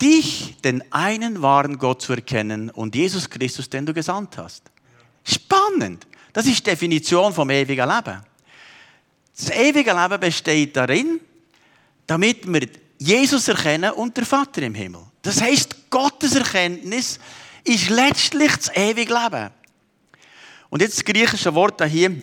[0.00, 4.64] dich, den einen wahren Gott zu erkennen und Jesus Christus, den du gesandt hast.
[5.24, 6.06] Spannend.
[6.32, 8.22] Das ist die Definition vom ewigen Leben.
[9.36, 11.20] Das ewige Leben besteht darin,
[12.06, 15.02] damit wir Jesus erkennen und der Vater im Himmel.
[15.22, 17.18] Das heißt, Gottes Erkenntnis
[17.64, 19.50] ist letztlich das ewige Leben.
[20.70, 22.22] Und jetzt das griechische Wort hier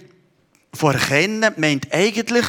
[0.74, 2.46] von erkennen meint eigentlich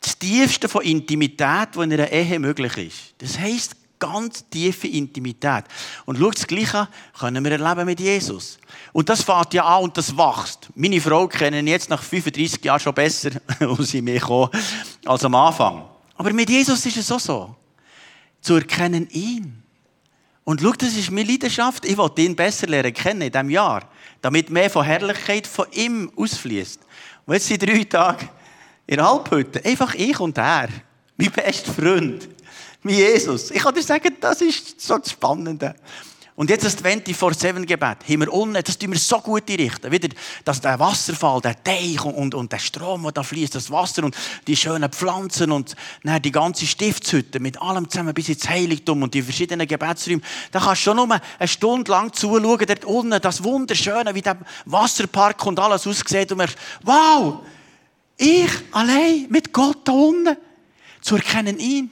[0.00, 3.14] das tiefste von Intimität, was in einer Ehe möglich ist.
[3.18, 5.64] Das heißt ganz tiefe Intimität.
[6.06, 8.58] Und schau das Gleiche können wir erleben mit Jesus.
[8.92, 10.68] Und das fängt ja an und das wächst.
[10.74, 13.30] Meine Frau kennen jetzt nach 35 Jahren schon besser
[13.60, 14.50] aus mir kommen,
[15.04, 15.84] als am Anfang.
[16.16, 17.54] Aber mit Jesus ist es auch so.
[18.40, 19.62] Zu erkennen ihn.
[20.44, 21.84] Und schau, das ist meine Leidenschaft.
[21.84, 23.88] Ich will ihn besser lernen kennen in diesem Jahr
[24.20, 26.80] damit mehr von Herrlichkeit von ihm ausfließt.
[27.26, 28.28] Und jetzt sind drei Tage
[28.86, 29.64] in der Halbhütte.
[29.64, 30.68] Einfach ich und er.
[31.16, 32.28] Mein bester Freund.
[32.82, 33.50] Mein Jesus.
[33.50, 35.74] Ich kann dir sagen, das ist so das Spannende.
[36.38, 37.80] Und jetzt das 24-7-Gebet.
[38.08, 39.90] Haben wir unten, das tun wir so gut einrichten.
[39.90, 40.10] Wieder,
[40.44, 44.04] dass der Wasserfall, der Teich und, und, und der Strom, der da fließt, das Wasser
[44.04, 49.02] und die schönen Pflanzen und dann die ganze Stiftshütte mit allem zusammen bis ins Heiligtum
[49.02, 50.22] und die verschiedenen Gebetsräume.
[50.52, 54.38] Da kannst du schon nur eine Stunde lang zuschauen, dort unten, das Wunderschöne, wie der
[54.64, 57.40] Wasserpark und alles aussieht und merkst, wow,
[58.16, 60.36] ich allein mit Gott da unten,
[61.00, 61.90] zu erkennen ihn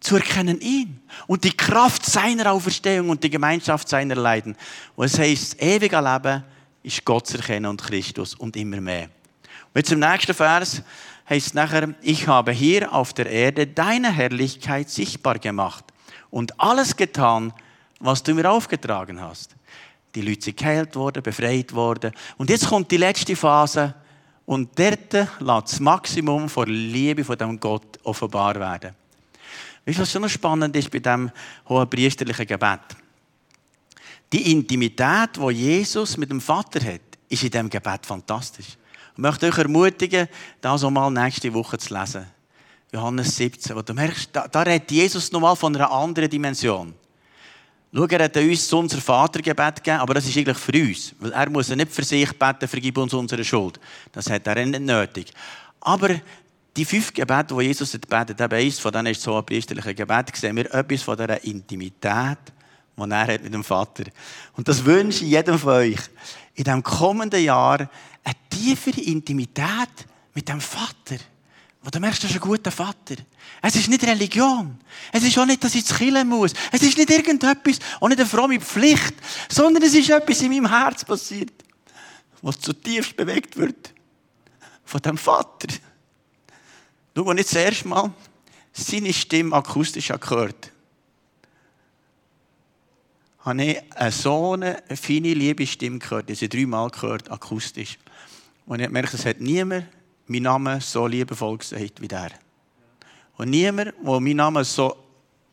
[0.00, 4.56] zu erkennen ihn und die Kraft seiner Auferstehung und die Gemeinschaft seiner Leiden.
[4.96, 6.44] Und es heißt, das ewige Leben
[6.82, 9.04] ist Gott zu erkennen und Christus und immer mehr.
[9.04, 10.82] Und jetzt im nächsten Vers
[11.28, 15.84] heißt es nachher, ich habe hier auf der Erde deine Herrlichkeit sichtbar gemacht
[16.30, 17.52] und alles getan,
[18.00, 19.56] was du mir aufgetragen hast.
[20.14, 22.12] Die Leute sind geheilt worden, befreit worden.
[22.38, 23.94] Und jetzt kommt die letzte Phase
[24.46, 28.94] und dort lässt das Maximum von Liebe von dem Gott offenbar werden.
[29.88, 31.30] Weißt du, was schon noch spannend ist bei diesem
[31.66, 32.80] hohen priesterlichen Gebet?
[34.30, 38.76] Die Intimität, die Jesus mit dem Vater hat, ist in diesem Gebet fantastisch.
[39.12, 40.28] Ich möchte euch ermutigen,
[40.60, 42.26] das auch mal nächste Woche zu lesen.
[42.92, 46.92] Johannes 17, wo du merkst, da, da redet Jesus nochmal von einer anderen Dimension.
[47.90, 51.14] Schau, er hat uns unser Vatergebet gegeben, aber das ist eigentlich für uns.
[51.18, 53.80] Weil er muss nicht für sich beten, vergib uns unsere Schuld.
[54.12, 55.32] Das hat er nicht nötig.
[55.80, 56.10] Aber
[56.76, 60.36] die fünf Gebete, die Jesus gebetet hat, eins von denen ist so ein priesterliches Gebet,
[60.36, 62.38] sehen wir etwas von dieser Intimität,
[62.96, 64.04] die er hat mit dem Vater.
[64.56, 65.98] Und das wünsche ich jedem von euch,
[66.54, 67.88] in diesem kommenden Jahr
[68.24, 69.88] eine tiefere Intimität
[70.34, 71.16] mit dem Vater.
[71.82, 73.16] Wo du merkst, das ist ein guter Vater.
[73.62, 74.78] Es ist nicht Religion.
[75.12, 76.52] Es ist auch nicht, dass ich zu killen muss.
[76.72, 79.14] Es ist nicht irgendetwas, auch nicht eine fromme Pflicht,
[79.48, 81.52] sondern es ist etwas in meinem Herz passiert,
[82.42, 83.94] was zutiefst bewegt wird.
[84.88, 85.68] von dem Vater.
[87.16, 88.12] Schau, als ich das erste Mal
[88.72, 90.72] seine Stimme akustisch gehört
[93.48, 96.28] habe ich eine so eine feine, liebe Stimme gehört.
[96.28, 97.98] Ich habe sie dreimal gehört, akustisch.
[98.66, 99.86] Und ich habe gemerkt, es hat niemand
[100.26, 102.30] meinen Namen so liebevoll gesagt wie der.
[103.38, 104.96] Und niemand, der meinen Namen so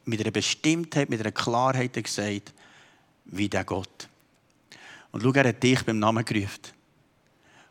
[0.03, 2.53] mit einer Bestimmtheit, mit einer Klarheit gesagt
[3.25, 4.09] wie der Gott.
[5.11, 6.61] Und schau, er hat dich beim Namen gerufen.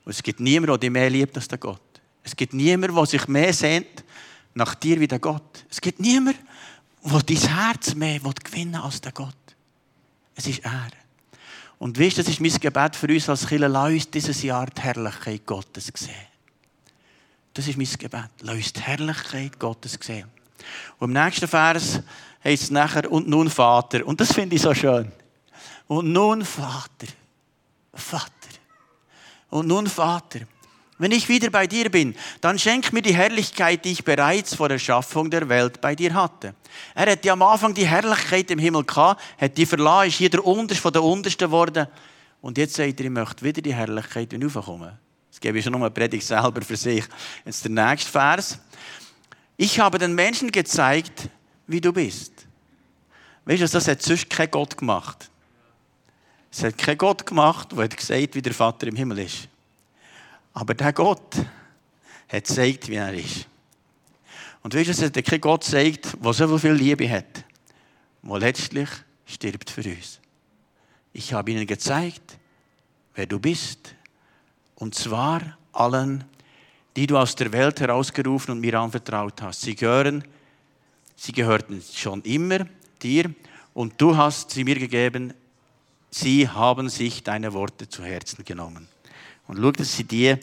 [0.04, 1.80] Und es gibt niemanden, der dich mehr liebt als der Gott.
[2.24, 4.02] Es gibt niemanden, der sich mehr sehnt
[4.54, 5.64] nach dir wie der Gott.
[5.70, 6.40] Es gibt niemanden,
[7.04, 9.36] der dein Herz mehr gewinnen will als der Gott.
[10.34, 10.90] Es ist er.
[11.78, 13.66] Und wisst, das ist mein Gebet für uns als Kirche.
[13.66, 16.14] Lass uns dieses Jahr die Herrlichkeit Gottes sehen.
[17.52, 18.30] Das ist mein Gebet.
[18.40, 20.30] Lass uns die Herrlichkeit Gottes sehen.
[20.98, 22.00] Und im nächsten Vers
[22.42, 24.06] heißt es nachher, und nun Vater.
[24.06, 25.12] Und das finde ich so schön.
[25.86, 27.08] Und nun Vater.
[27.92, 28.30] Vater.
[29.50, 30.40] Und nun Vater.
[30.96, 34.68] Wenn ich wieder bei dir bin, dann schenk mir die Herrlichkeit, die ich bereits vor
[34.68, 36.54] der Schaffung der Welt bei dir hatte.
[36.94, 40.30] Er hat ja am Anfang die Herrlichkeit im Himmel gehabt, hat die verlassen, ist hier
[40.30, 41.88] der Unterste von der Untersten geworden.
[42.40, 44.92] Und jetzt sagt er, ich möchte wieder die Herrlichkeit hinaufkommen.
[45.30, 47.04] Das gebe ich schon nochmal Predigt selber für sich.
[47.44, 48.60] Jetzt der nächste Vers.
[49.56, 51.28] Ich habe den Menschen gezeigt,
[51.66, 52.32] wie du bist.
[53.44, 55.28] Weißt du, das hat sonst kein Gott gemacht.
[56.52, 59.48] Es hat kein Gott gemacht, der hat gesagt, wie der Vater im Himmel ist.
[60.54, 63.46] Aber der Gott hat gezeigt, wie er ist.
[64.62, 67.44] Und weißt du, es hat Gott gezeigt, der so viel Liebe hat,
[68.22, 68.88] der letztlich
[69.26, 70.20] stirbt für uns.
[71.12, 72.38] Ich habe ihnen gezeigt,
[73.14, 73.94] wer du bist.
[74.76, 76.24] Und zwar allen,
[76.96, 79.60] die du aus der Welt herausgerufen und mir anvertraut hast.
[79.62, 80.24] Sie gehören,
[81.16, 82.66] sie gehörten schon immer
[83.02, 83.32] dir
[83.74, 85.34] und du hast sie mir gegeben.
[86.10, 88.93] Sie haben sich deine Worte zu Herzen genommen.
[89.46, 90.34] Und schau, das sind die,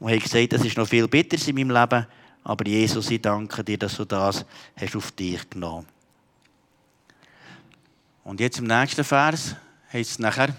[0.00, 2.06] die haben gesagt, das ist noch viel bitter in meinem Leben,
[2.44, 4.44] aber Jesus, ich danke dir, dass du das
[4.76, 5.86] hast auf dich genommen.
[8.24, 9.56] Und jetzt im nächsten Vers
[9.92, 10.54] heißt es nachher,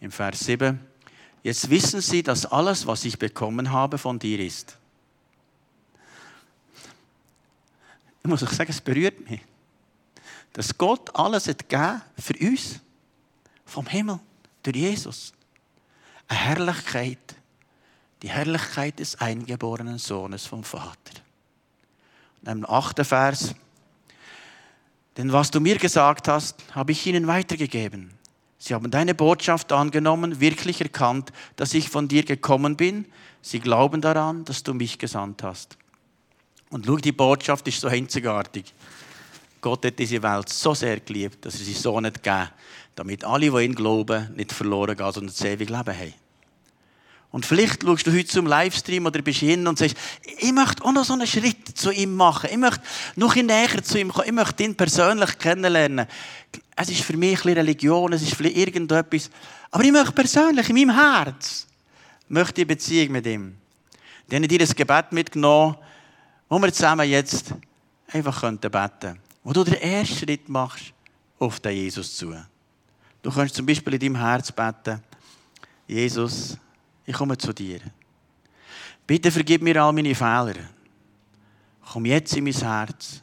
[0.00, 0.78] im Vers 7,
[1.42, 4.76] jetzt wissen sie, dass alles, was ich bekommen habe, von dir ist.
[8.22, 9.40] Ich muss euch sagen, es berührt mich,
[10.52, 12.80] dass Gott alles hat gegeben für uns
[13.64, 14.18] vom Himmel
[14.62, 15.32] durch Jesus
[16.28, 17.36] eine Herrlichkeit,
[18.22, 21.20] die Herrlichkeit des eingeborenen Sohnes vom Vater.
[22.42, 23.54] Und im achten Vers,
[25.16, 28.12] denn was du mir gesagt hast, habe ich ihnen weitergegeben.
[28.58, 33.06] Sie haben deine Botschaft angenommen, wirklich erkannt, dass ich von dir gekommen bin.
[33.40, 35.78] Sie glauben daran, dass du mich gesandt hast.
[36.70, 38.74] Und schau, die Botschaft ist so einzigartig.
[39.66, 42.48] Gott hat diese Welt so sehr geliebt, dass er seinen Sohn nicht gegeben
[42.96, 46.14] damit alle, die ihn glauben, nicht verloren gehen, sondern das ewige Leben haben.
[47.30, 49.96] Und vielleicht schaust du heute zum Livestream oder bist hin und sagst,
[50.38, 52.48] ich möchte auch noch so einen Schritt zu ihm machen.
[52.50, 52.80] Ich möchte
[53.16, 54.26] noch ein näher zu ihm kommen.
[54.26, 56.06] Ich möchte ihn persönlich kennenlernen.
[56.74, 59.30] Es ist für mich ein Religion, es ist vielleicht irgendetwas.
[59.70, 61.66] Aber ich möchte persönlich, in meinem Herz,
[62.28, 63.56] möchte ich Beziehung mit ihm.
[64.28, 65.76] Dann habe ich dir ein Gebet mitgenommen,
[66.48, 67.52] wo wir zusammen jetzt
[68.12, 69.25] einfach beten könnten.
[69.46, 70.92] Wo du den ersten Schritt machst
[71.38, 72.34] auf den Jesus zu.
[73.22, 75.00] Du kannst zum Beispiel in deinem Herz beten,
[75.86, 76.58] Jesus,
[77.04, 77.78] ich komme zu dir.
[79.06, 80.56] Bitte vergib mir all meine Fehler.
[81.92, 83.22] Komm jetzt in mein Herz.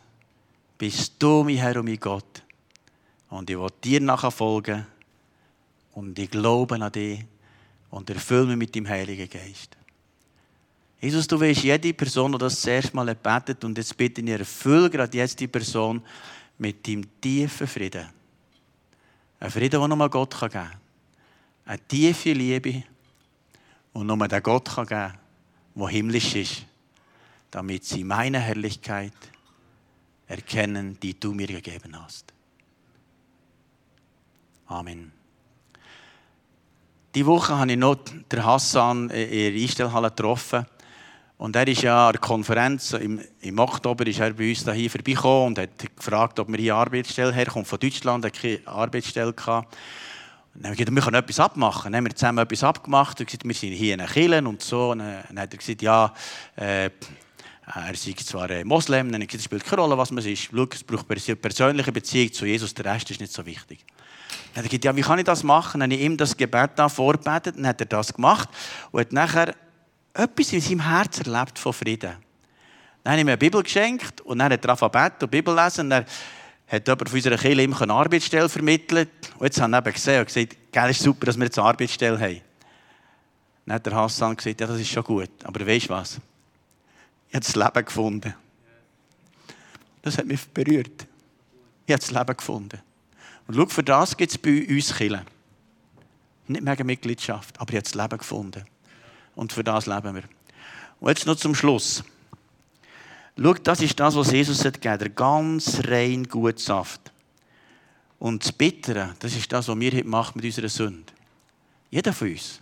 [0.77, 2.41] Bist du mein Herr und mein Gott.
[3.29, 4.85] Und ich will dir nachfolgen.
[5.91, 7.25] Und ich glaube an dich.
[7.89, 9.75] Und erfülle mich mit dem Heiligen Geist.
[11.03, 14.89] Jesus, du weißt, jede Person, die das zuerst mal betet, und jetzt bitte ich, erfülle
[14.89, 16.01] gerade jetzt die Person
[16.57, 18.07] mit dem tiefen Frieden.
[19.37, 20.71] Ein Frieden, den nur Gott geben kann.
[21.65, 22.83] Eine tiefe Liebe, die
[23.93, 25.17] nur der Gott geben kann,
[25.75, 26.65] der himmlisch ist,
[27.51, 29.11] damit sie meine Herrlichkeit
[30.25, 32.31] erkennen, die du mir gegeben hast.
[34.67, 35.11] Amen.
[37.13, 40.65] Die Woche habe ich noch den Hassan in der Einstellhalle getroffen.
[41.37, 44.89] Und er ist ja an der Konferenz, im, im Oktober ist er bei uns hier
[44.89, 47.65] vorbeigekommen und hat gefragt, ob wir hier Arbeitsstelle herkommen.
[47.65, 49.75] Von Deutschland hat keine Arbeitsstelle gehabt.
[50.53, 51.91] Dann haben wir gesagt, wir können etwas abmachen.
[51.91, 54.91] Dann haben wir zusammen etwas abgemacht und gesagt, wir sind hier in Kirche und so.
[54.91, 56.13] Und dann hat er gesagt, ja,
[56.55, 56.91] äh,
[57.65, 59.07] er sei zwar Moslem.
[59.07, 60.49] Dann habe ich gesagt, es spielt keine Rolle, was man ist.
[60.51, 63.83] Schau, es braucht eine persönliche Beziehung zu Jesus, der Rest ist nicht so wichtig.
[64.53, 65.79] Dann hat er gesagt, ja, wie kann ich das machen?
[65.79, 68.49] Dann habe ich ihm das Gebet da vorbetet, dann hat er das gemacht
[68.91, 69.55] und hat nachher
[70.13, 72.15] etwas in seinem Herz erlebt von Frieden.
[73.03, 75.91] Dann habe ich ihm eine Bibel geschenkt und dann hat und Bibel lesen.
[75.91, 76.05] Und
[76.67, 79.09] hat jemand von unserer Kirche ihm eine Arbeitsstelle vermittelt.
[79.37, 80.55] Und jetzt haben wir gesehen und gesagt,
[80.95, 82.41] super, dass wir jetzt eine Arbeitsstelle haben.
[83.65, 85.29] Dann hat der Hassan gesagt, ja, das ist schon gut.
[85.43, 86.19] Aber weißt du was?
[87.29, 88.33] Ich habe das Leben gefunden.
[90.01, 91.05] Das hat mich berührt.
[91.85, 92.81] Ich habe das Leben gefunden.
[93.47, 95.25] Und schau, für das gibt es bei uns Killen.
[96.47, 98.63] Nicht mega Mitgliedschaft, aber ich habe das Leben gefunden.
[99.35, 100.23] Und für das leben wir.
[100.99, 102.03] Und jetzt noch zum Schluss.
[103.37, 107.11] Schau, das ist das, was Jesus hat gegeben, der ganz rein gute Saft.
[108.19, 111.11] Und das Bittere, das ist das, was wir heute machen mit unserer Sünde.
[111.89, 112.59] Jeder von uns.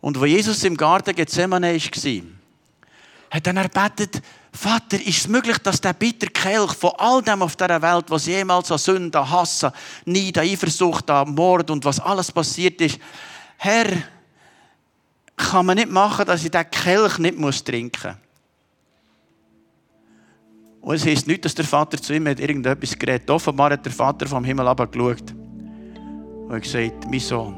[0.00, 2.22] Und wo Jesus im Garten Gethsemane war,
[3.30, 7.56] hat er erbetet, Vater, ist es möglich, dass der bitter Kelch von all dem auf
[7.56, 9.66] dieser Welt, was jemals an Sünde, an Hass,
[10.04, 12.98] Neid, an Eifersucht, an Mord und was alles passiert ist,
[13.56, 13.86] Herr,
[15.36, 18.24] kann man nicht machen, dass ich diesen Kelch nicht trinken muss.
[20.80, 23.30] Und es heisst nicht, dass der Vater zu ihm hat irgendetwas geredet.
[23.30, 25.34] Offenbar hat der Vater vom Himmel geschaut
[26.48, 27.56] und gesagt, mein Sohn,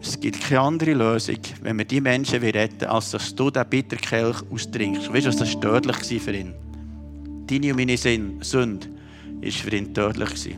[0.00, 4.36] es gibt keine andere Lösung, wenn wir die Menschen retten als dass du den Bitterkelch
[4.52, 5.12] austrinkst.
[5.12, 6.54] Weißt du, das tödlich für ihn?
[7.48, 8.86] Deine und meine Sünde
[9.42, 10.56] war für ihn tödlich.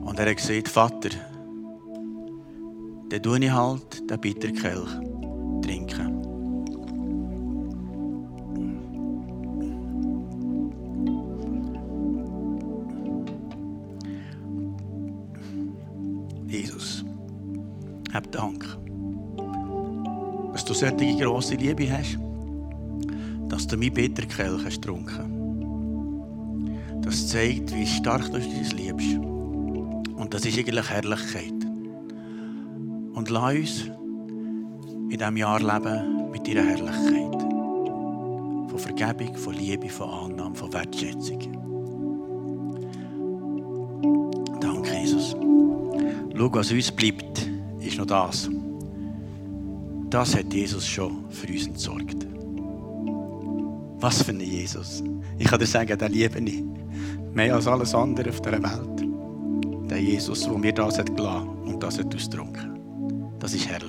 [0.00, 1.10] Und er hat gesagt, Vater,
[3.10, 4.88] dann tue ich halt den Bitterkelch
[5.62, 6.14] trinken.
[16.48, 17.04] Jesus,
[18.12, 18.64] hab Dank,
[20.52, 22.18] dass du solche grosse Liebe hast,
[23.48, 25.42] dass du mein Bitterkelch hast getrunken.
[27.02, 29.16] Das zeigt, wie stark du es liebst.
[29.16, 31.53] Und das ist eigentlich Herrlichkeit.
[33.24, 33.84] Und lass uns
[35.08, 37.40] in diesem Jahr leben mit deiner Herrlichkeit.
[38.68, 41.40] Von Vergebung, von Liebe, von Annahme, von Wertschätzung.
[44.60, 45.34] Danke, Jesus.
[46.36, 48.50] Schau, was uns bleibt, ist noch das.
[50.10, 52.26] Das hat Jesus schon für uns entsorgt.
[54.00, 55.02] Was für ein Jesus.
[55.38, 56.62] Ich kann dir sagen, den liebe ich.
[57.32, 59.88] Mehr als alles andere auf dieser Welt.
[59.88, 62.73] Der Jesus, der mir das hat gelassen und das hat ausgetrunken.
[63.44, 63.83] Das ist herrlich.